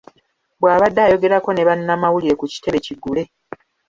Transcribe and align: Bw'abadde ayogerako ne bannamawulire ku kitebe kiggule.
Bw'abadde 0.59 0.99
ayogerako 1.03 1.49
ne 1.53 1.63
bannamawulire 1.67 2.35
ku 2.39 2.45
kitebe 2.53 2.77
kiggule. 2.85 3.23